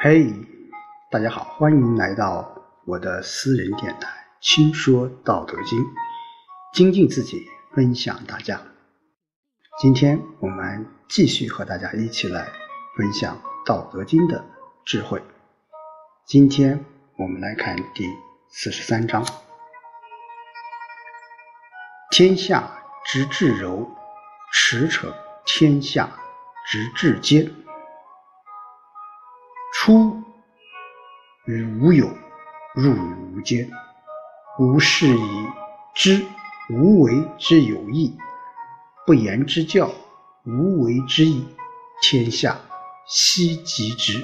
[0.00, 0.32] 嘿，
[1.10, 2.54] 大家好，欢迎来到
[2.86, 4.06] 我的私人电台
[4.40, 5.76] 《轻说道德经》，
[6.72, 7.44] 精进自己，
[7.74, 8.62] 分享大家。
[9.80, 12.46] 今天我们继续和大家一起来
[12.96, 14.44] 分享《道德经》的
[14.84, 15.20] 智慧。
[16.24, 16.84] 今天
[17.16, 18.04] 我们来看第
[18.50, 19.26] 四十三章：
[22.12, 22.70] 天下
[23.04, 23.90] 之至柔，
[24.52, 25.12] 驰骋
[25.44, 26.08] 天下
[26.68, 27.52] 之至坚。
[29.88, 30.22] 出
[31.46, 32.06] 于无有，
[32.74, 33.66] 入于无间。
[34.58, 35.46] 无是以
[35.94, 36.26] 知，
[36.68, 38.14] 无为之有益；
[39.06, 39.90] 不言之教，
[40.44, 41.48] 无为之义。
[42.02, 42.60] 天下
[43.06, 44.22] 希及之。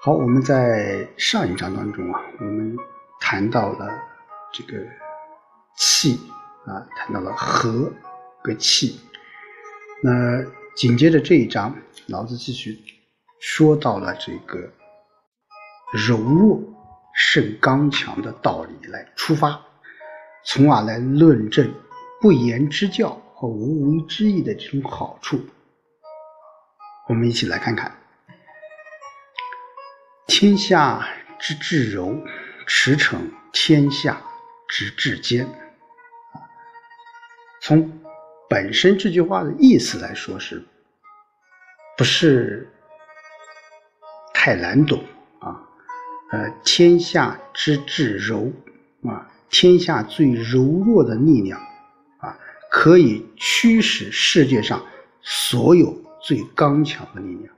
[0.00, 2.74] 好，我们在上一章当中啊，我们
[3.20, 3.86] 谈到了
[4.50, 4.82] 这个
[5.76, 6.18] 气
[6.64, 7.92] 啊，谈到了和
[8.42, 8.98] 和气。
[10.02, 10.42] 那
[10.74, 12.82] 紧接着这一章，老子继续。
[13.40, 14.70] 说到了这个
[15.92, 16.60] 柔弱
[17.14, 19.60] 胜刚强的道理来出发，
[20.44, 21.72] 从而来论证
[22.20, 25.40] 不言之教和无为之义的这种好处。
[27.08, 27.92] 我们一起来看看：
[30.26, 32.14] 天下之至柔，
[32.66, 33.18] 驰骋
[33.52, 34.22] 天下
[34.68, 35.48] 之至坚。
[37.62, 38.00] 从
[38.48, 40.64] 本身这句话的意思来说，是
[41.96, 42.70] 不是？
[44.42, 44.98] 太难懂
[45.38, 45.60] 啊！
[46.30, 48.50] 呃，天下之至柔
[49.06, 51.60] 啊，天下最柔弱的力量
[52.20, 52.34] 啊，
[52.70, 54.82] 可以驱使世界上
[55.20, 57.54] 所有最刚强的力量。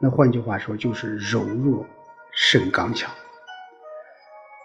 [0.00, 1.84] 那换句话说，就是柔弱
[2.32, 3.12] 胜刚强。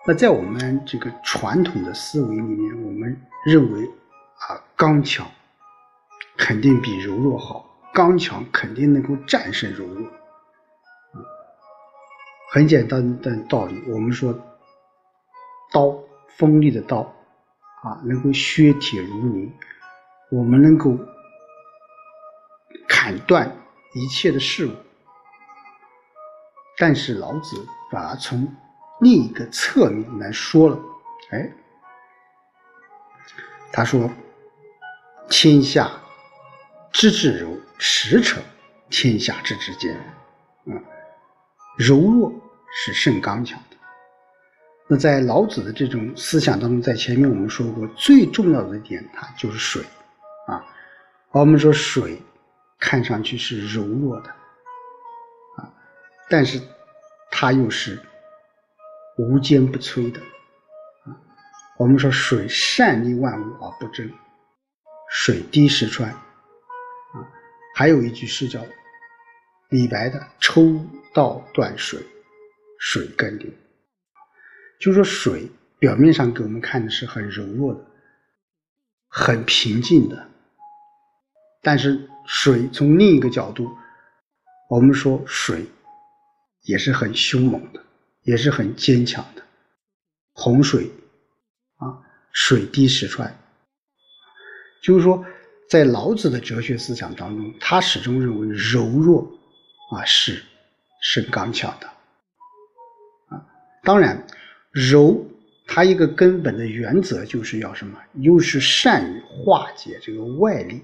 [0.08, 3.86] 那在我们这个传统的思维里面，我们认为
[4.48, 5.30] 啊，刚强
[6.38, 10.08] 肯定比柔弱好，刚强肯定能够战胜柔弱。
[12.52, 14.34] 很简单的道理，我们说，
[15.72, 15.96] 刀
[16.38, 17.02] 锋利的刀
[17.84, 19.52] 啊，能够削铁如泥，
[20.32, 20.98] 我们能够
[22.88, 23.56] 砍断
[23.94, 24.72] 一切的事物。
[26.78, 28.48] 但是老子反而从
[29.00, 30.80] 另一个侧面来说了，
[31.30, 31.52] 哎，
[33.72, 34.10] 他说
[35.30, 35.92] ：“天下
[36.92, 38.38] 之至柔，驰骋
[38.90, 39.96] 天下之至坚。”
[41.80, 42.30] 柔弱
[42.74, 43.78] 是胜刚强的。
[44.90, 49.82] 那在老子的这种思想当中，在前面我们说过，最重要的一点，它就是水
[50.46, 50.62] 啊。
[51.32, 52.22] 我们说水
[52.80, 54.30] 看上去是柔弱的
[55.58, 55.72] 啊，
[56.28, 56.60] 但是
[57.32, 57.98] 它又是
[59.18, 60.20] 无坚不摧的
[61.06, 61.16] 啊。
[61.78, 64.12] 我们说水善利万物而不争，
[65.10, 66.20] 水滴石穿啊。
[67.74, 68.60] 还有一句诗叫。
[69.70, 72.00] 李白的“抽刀断水，
[72.80, 73.48] 水更流”，
[74.82, 75.48] 就说水
[75.78, 77.86] 表面上给我们看的是很柔弱的、
[79.08, 80.28] 很平静的，
[81.62, 83.70] 但是水从另一个角度，
[84.70, 85.68] 我们说水
[86.64, 87.84] 也是很凶猛的，
[88.24, 89.44] 也是很坚强的。
[90.34, 90.90] 洪水
[91.78, 93.40] 啊，水滴石穿，
[94.82, 95.24] 就是说，
[95.70, 99.36] 在老子的哲学思想当中，他始终认为柔弱。
[99.92, 100.44] 啊，是
[101.02, 101.88] 是刚强的，
[103.30, 103.44] 啊，
[103.84, 104.24] 当然，
[104.72, 105.26] 柔
[105.66, 107.98] 它一个根本的原则就是要什么？
[108.14, 110.82] 又是善于化解这个外力，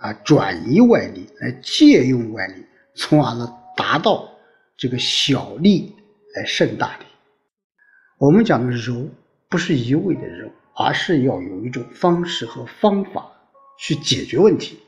[0.00, 4.28] 啊，转移外力，来借用外力，从而呢达到
[4.76, 5.96] 这个小利
[6.34, 7.06] 来胜大利。
[8.18, 9.08] 我们讲的柔，
[9.48, 13.32] 不是一味的柔，而是要有一种方式和方法
[13.78, 14.78] 去解决问题。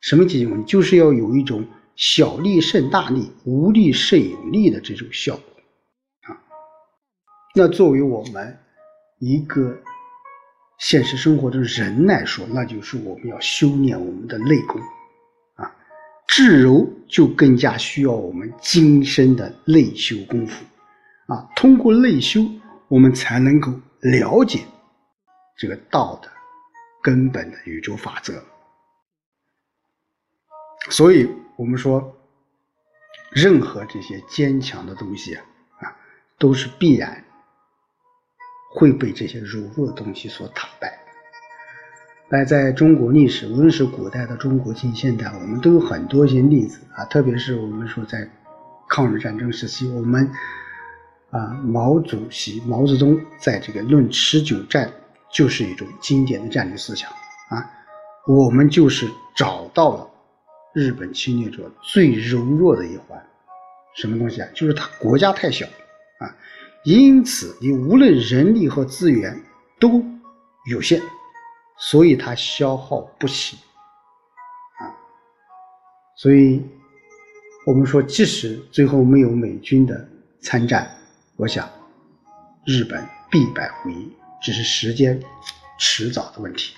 [0.00, 0.70] 什么解决问题？
[0.70, 1.66] 就是要有一种。
[1.96, 5.44] 小利胜大利，无利胜有利的这种效果
[6.22, 6.36] 啊。
[7.54, 8.58] 那作为我们
[9.18, 9.74] 一个
[10.78, 14.78] 现实生活的人来说，那就是我们要修炼我们的内功
[15.54, 15.74] 啊。
[16.26, 20.64] 至柔就更加需要我们精深的内修功夫
[21.28, 21.48] 啊。
[21.56, 22.42] 通过内修，
[22.88, 24.60] 我们才能够了解
[25.56, 26.30] 这个道的
[27.02, 28.34] 根本的宇宙法则。
[30.90, 31.26] 所以。
[31.56, 32.14] 我们说，
[33.30, 35.96] 任何这些坚强的东西啊，
[36.38, 37.24] 都是必然
[38.74, 40.98] 会被这些柔弱的东西所打败。
[42.28, 47.04] 来，在中国历史，无论是古代的中国、近现代，我们都有很多一些例子啊。
[47.06, 48.28] 特别是我们说在
[48.88, 50.30] 抗日战争时期，我们
[51.30, 54.92] 啊，毛主席、毛泽东在这个论持久战，
[55.32, 57.10] 就是一种经典的战略思想
[57.48, 57.64] 啊。
[58.26, 60.10] 我们就是找到了。
[60.76, 63.18] 日本侵略者最柔弱的一环，
[63.94, 64.48] 什么东西啊？
[64.54, 65.64] 就是他国家太小
[66.18, 66.36] 啊，
[66.84, 69.42] 因此你无论人力和资源
[69.80, 70.04] 都
[70.70, 71.00] 有限，
[71.78, 73.56] 所以他消耗不起
[74.78, 74.84] 啊。
[76.14, 76.62] 所以，
[77.66, 80.06] 我们说，即使最后没有美军的
[80.42, 80.94] 参战，
[81.36, 81.66] 我想
[82.66, 84.12] 日本必败无疑，
[84.42, 85.18] 只是时间
[85.78, 86.74] 迟早的问题。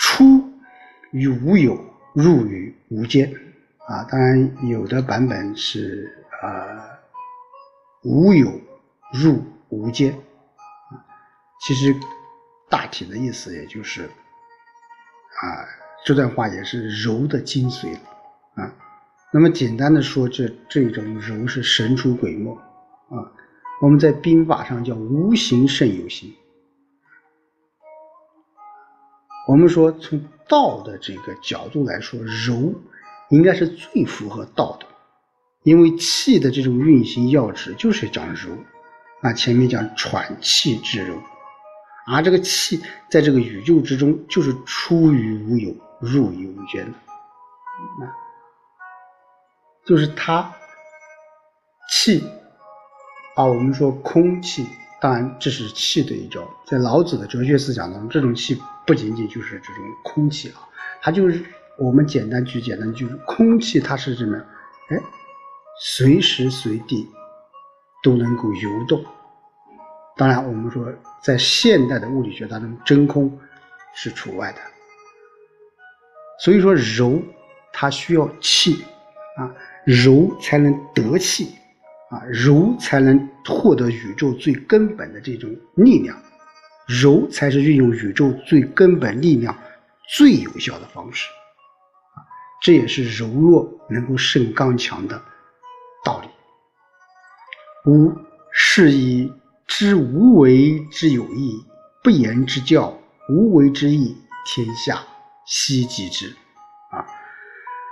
[0.00, 0.52] 出。
[1.12, 1.78] 与无有
[2.14, 3.32] 入于无间，
[3.88, 6.84] 啊，当然有的版本是啊
[8.02, 8.60] 无有
[9.12, 10.94] 入无间，啊，
[11.60, 11.94] 其实
[12.68, 14.08] 大体的意思也就是啊
[16.04, 18.00] 这段话也是柔的精髓了，
[18.54, 18.72] 啊，
[19.32, 22.54] 那么简单的说，这这种柔是神出鬼没，
[23.08, 23.32] 啊，
[23.80, 26.34] 我们在兵法上叫无形胜有形。
[29.46, 32.74] 我们说，从道的这个角度来说，柔
[33.30, 34.86] 应该是最符合道的，
[35.62, 38.50] 因为气的这种运行要旨就是讲柔
[39.20, 39.32] 啊。
[39.32, 41.14] 前面讲喘气之柔，
[42.08, 48.10] 而这个气在这个宇宙之中就是出于无有，入于无间的，啊，
[49.84, 50.52] 就是它
[51.88, 52.20] 气
[53.36, 53.44] 啊。
[53.44, 54.66] 我们说空气。
[55.00, 56.40] 当然，这是气的一招。
[56.66, 60.66] 在老子的哲学思想当中，这种气不仅仅就是这种空气啊，
[61.02, 61.44] 它就是
[61.78, 64.36] 我们简单举简单，就是空气，它是什么？
[64.88, 64.98] 哎，
[65.80, 67.06] 随时随地
[68.02, 69.04] 都能够游动。
[70.16, 70.86] 当然，我们说
[71.22, 73.38] 在现代的物理学当中，真空
[73.94, 74.58] 是除外的。
[76.40, 77.20] 所以说，柔
[77.72, 78.82] 它需要气
[79.36, 79.54] 啊，
[79.84, 81.54] 柔才能得气。
[82.08, 86.16] 啊，柔才能获得宇宙最根本的这种力量，
[86.86, 89.56] 柔才是运用宇宙最根本力量
[90.08, 91.28] 最有效的方式。
[92.14, 92.22] 啊，
[92.62, 95.20] 这也是柔弱能够胜刚强的
[96.04, 96.28] 道理。
[97.90, 98.12] 吾
[98.52, 99.32] 是以
[99.66, 101.60] 知无为之有益，
[102.04, 102.96] 不言之教，
[103.28, 104.16] 无为之义，
[104.46, 105.02] 天下
[105.44, 106.28] 希及之。
[106.92, 107.04] 啊，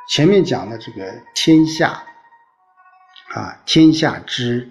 [0.08, 2.00] 前面讲的这个天下。
[3.34, 4.70] 啊，天下之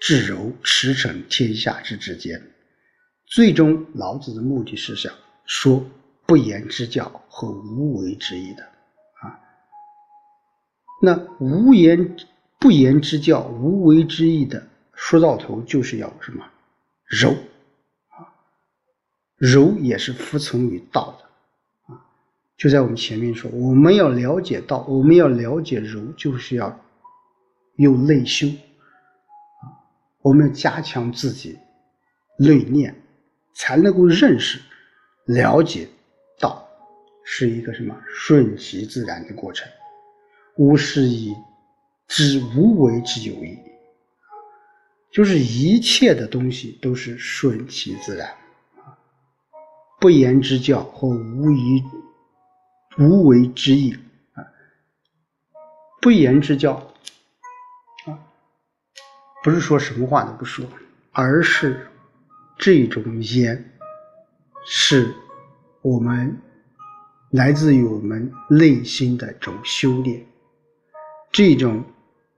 [0.00, 2.42] 至柔，驰骋天下之至坚。
[3.26, 5.12] 最终，老子的目的是想
[5.44, 5.84] 说
[6.24, 8.62] 不言之教和无为之义的
[9.20, 9.38] 啊。
[11.02, 12.16] 那无言
[12.58, 16.46] 不言之教、无为之义的，说到头就是要什么
[17.04, 17.32] 柔
[18.08, 18.32] 啊？
[19.36, 22.00] 柔也是服从于道的啊。
[22.56, 26.80] 就在我们前面说，我们要了解道，我们要了解柔，就是要。
[27.76, 29.64] 又内修啊，
[30.20, 31.58] 我们要加强自己
[32.38, 32.94] 内念，
[33.54, 34.60] 才能够认识、
[35.24, 35.88] 了解
[36.38, 36.68] 道
[37.24, 39.66] 是一个什么顺其自然的过程。
[40.56, 41.34] 无是以
[42.06, 43.58] 知无为之有益，
[45.10, 48.28] 就是一切的东西都是顺其自然
[48.76, 48.92] 啊，
[49.98, 51.82] 不言之教或无以
[52.98, 53.96] 无为之义
[54.34, 54.44] 啊，
[56.02, 56.86] 不言之教。
[59.42, 60.64] 不是说什么话都不说，
[61.10, 61.88] 而是
[62.56, 63.72] 这种言
[64.64, 65.12] 是
[65.80, 66.36] 我们
[67.30, 70.24] 来自于我们内心的这种修炼。
[71.32, 71.82] 这种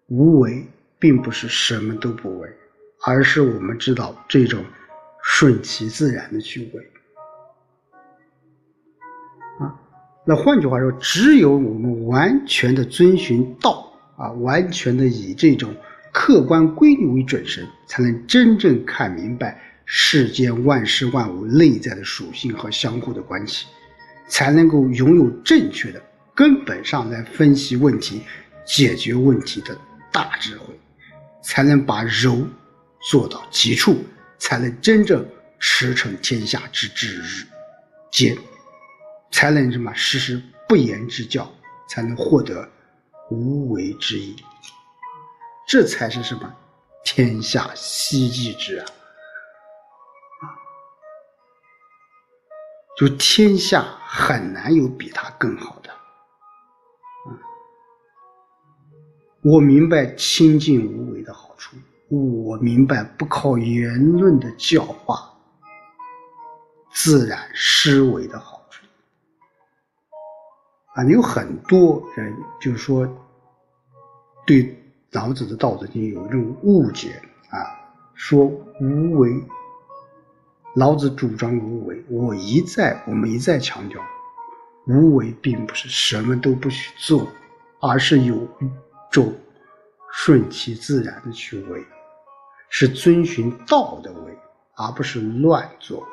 [0.06, 0.66] 无为，
[0.99, 2.49] 并不是什么都不为，
[3.04, 4.64] 而是我们知道这种
[5.23, 6.90] 顺其自然的去为。
[9.58, 9.78] 啊，
[10.25, 15.75] 那换句话说，只有我们完全的遵循道啊，完全的以这种。
[16.14, 23.66] 客观规律为准绳，才能真正看明白世间万事万物内在的属性和相互的关系，
[24.28, 26.00] 才能够拥有正确的
[26.33, 28.23] 根本上来分析问题、
[28.64, 29.76] 解决问题的
[30.12, 30.66] 大智慧，
[31.42, 32.47] 才能把柔
[33.11, 33.99] 做到极处，
[34.38, 35.26] 才能真正
[35.59, 37.21] 驰骋天下之至
[38.12, 38.37] 坚，
[39.33, 41.52] 才能什么实施不言之教，
[41.88, 42.71] 才能获得
[43.33, 44.37] 无为之义。
[45.66, 46.54] 这才是什么？
[47.04, 48.87] 天下希冀之啊！
[52.97, 55.90] 就天下很难有比他更好的。
[59.42, 61.76] 我明白清净无为的好处，
[62.09, 65.30] 我明白不靠言论的教化，
[66.90, 68.87] 自然思维的好处。
[70.94, 73.06] 啊，有很多人就是说，
[74.47, 74.80] 对。
[75.14, 77.56] 老子的《道德经》有一种误解啊，
[78.14, 79.33] 说无为。
[80.75, 84.02] 老子主张无为，我一再我们一再强调，
[84.88, 87.28] 无为并不是什么都不许做，
[87.80, 88.37] 而是有
[89.09, 89.33] 种
[90.12, 91.80] 顺其自然的去为，
[92.68, 94.37] 是遵循道的为，
[94.75, 96.06] 而不是乱作为。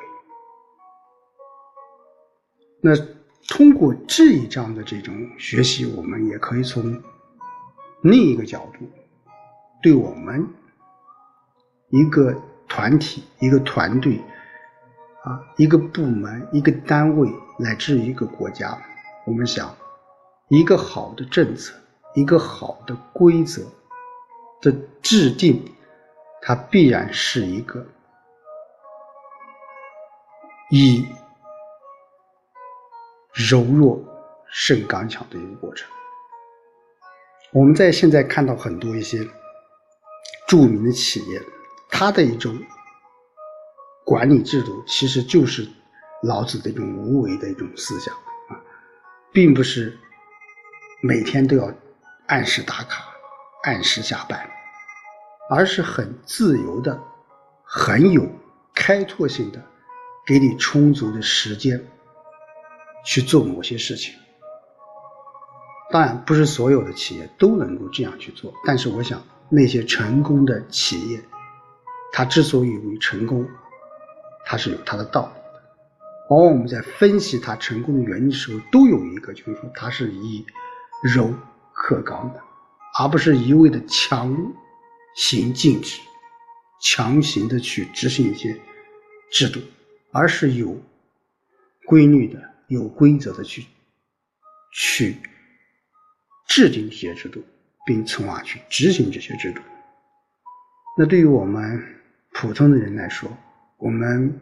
[2.80, 2.92] 那
[3.48, 7.02] 通过这一章的这种学习，我们也可以从
[8.02, 8.90] 另一个角度，
[9.82, 10.46] 对我们
[11.88, 12.34] 一个
[12.68, 14.20] 团体、一个团队。
[15.24, 18.76] 啊，一个部门、一个单位乃至一个国家，
[19.24, 19.72] 我们想，
[20.48, 21.72] 一个好的政策、
[22.16, 23.62] 一个好的规则
[24.60, 25.62] 的制定，
[26.40, 27.86] 它必然是一个
[30.70, 31.06] 以
[33.32, 34.02] 柔弱
[34.48, 35.88] 胜刚强的一个过程。
[37.52, 39.26] 我们在现在看到很多一些
[40.48, 41.40] 著名的企业，
[41.90, 42.56] 它的一种。
[44.04, 45.66] 管理制度其实就是
[46.24, 48.12] 老子的一种无为的一种思想
[48.48, 48.58] 啊，
[49.32, 49.96] 并不是
[51.00, 51.72] 每天都要
[52.26, 53.04] 按时打卡、
[53.62, 54.50] 按时下班，
[55.48, 57.00] 而是很自由的、
[57.62, 58.28] 很有
[58.74, 59.64] 开拓性的，
[60.26, 61.80] 给你充足的时间
[63.04, 64.12] 去做某些事情。
[65.92, 71.22] 当然，不是所有的企业都能够这样去做，但是我想那些成功的企业，
[72.12, 73.46] 它之所以为成功。
[74.44, 75.62] 它是有它的道理的，
[76.28, 80.44] 往往我们在分析它成功的原因的时候，都有一个，就是说它是以
[81.14, 81.32] 柔
[81.72, 82.42] 克刚的，
[82.98, 84.36] 而不是一味的强
[85.14, 86.00] 行禁止、
[86.80, 88.60] 强行的去执行一些
[89.30, 89.60] 制度，
[90.10, 90.76] 而是有
[91.86, 93.64] 规律的、有规则的去
[94.72, 95.16] 去
[96.54, 97.42] 制定这些制度，
[97.86, 99.62] 并从而去执行这些制度。
[100.98, 101.82] 那对于我们
[102.32, 103.26] 普通的人来说，
[103.78, 104.38] 我们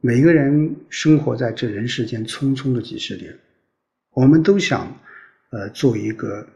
[0.00, 3.38] 每个人生活在这人世间匆匆的几十年，
[4.12, 4.90] 我们都想，
[5.50, 6.48] 呃，做一个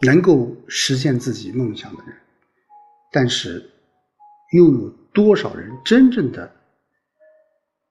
[0.00, 2.16] 能够实现自己梦想的人，
[3.12, 3.70] 但是
[4.54, 6.50] 又有多少人真正的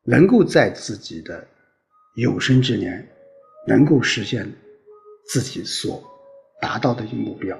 [0.04, 1.48] 能够在自己的
[2.16, 3.08] 有生之年
[3.68, 4.52] 能够实现
[5.26, 6.04] 自己所
[6.62, 7.58] 达到的一个目标？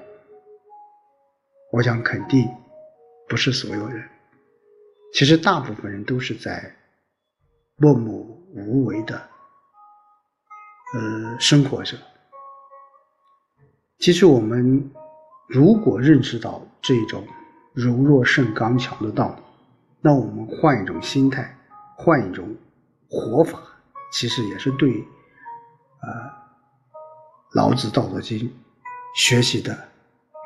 [1.72, 2.48] 我想肯定。
[3.26, 4.06] 不是所有人，
[5.14, 6.76] 其实大部分人都是在
[7.76, 8.14] 默默
[8.52, 9.16] 无为的，
[10.92, 11.96] 呃，生活着。
[13.98, 14.90] 其实我们
[15.48, 17.26] 如果认识到这种
[17.72, 19.42] 柔弱胜刚强的道理，
[20.02, 21.58] 那我们换一种心态，
[21.96, 22.54] 换一种
[23.08, 23.58] 活法，
[24.12, 25.02] 其实也是对，
[26.06, 26.30] 呃，
[27.52, 28.38] 老子《道德经》
[29.16, 29.88] 学习的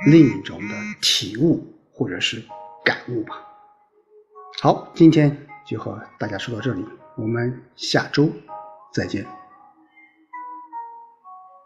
[0.06, 2.42] 另一种的体悟，或者是。
[2.84, 3.34] 感悟吧。
[4.62, 6.82] 好，今天就和大家说到这里，
[7.18, 8.30] 我们下周
[8.94, 9.26] 再见。